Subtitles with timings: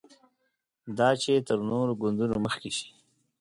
[0.97, 2.87] دا چې تر نورو ګوندونو مخکې شي.